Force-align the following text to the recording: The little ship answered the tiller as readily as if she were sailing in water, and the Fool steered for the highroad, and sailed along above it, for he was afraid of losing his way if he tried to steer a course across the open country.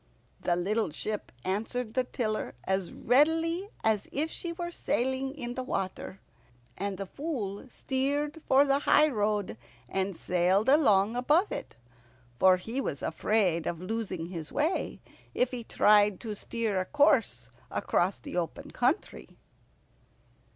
The 0.41 0.55
little 0.55 0.89
ship 0.89 1.31
answered 1.45 1.93
the 1.93 2.03
tiller 2.05 2.55
as 2.63 2.91
readily 2.91 3.69
as 3.83 4.07
if 4.11 4.31
she 4.31 4.51
were 4.51 4.71
sailing 4.71 5.35
in 5.35 5.53
water, 5.53 6.19
and 6.75 6.97
the 6.97 7.05
Fool 7.05 7.69
steered 7.69 8.41
for 8.47 8.65
the 8.65 8.79
highroad, 8.79 9.57
and 9.87 10.17
sailed 10.17 10.69
along 10.69 11.15
above 11.15 11.51
it, 11.51 11.75
for 12.39 12.57
he 12.57 12.81
was 12.81 13.03
afraid 13.03 13.67
of 13.67 13.79
losing 13.79 14.25
his 14.29 14.51
way 14.51 15.01
if 15.35 15.51
he 15.51 15.63
tried 15.63 16.19
to 16.21 16.33
steer 16.35 16.79
a 16.79 16.85
course 16.85 17.51
across 17.69 18.17
the 18.17 18.35
open 18.35 18.71
country. 18.71 19.37